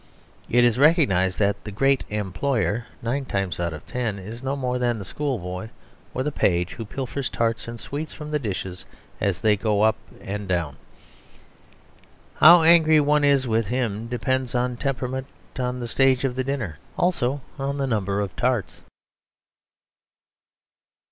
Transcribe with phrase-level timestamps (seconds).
[0.49, 4.79] It is recognised that the "great employer," nine times out of ten, is no more
[4.79, 5.69] than the schoolboy
[6.15, 8.83] or the page who pilfers tarts and sweets from the dishes
[9.19, 10.77] as they go up and down.
[12.37, 15.27] How angry one is with him depends on temperament,
[15.59, 18.81] on the stage of the dinner also on the number of tarts.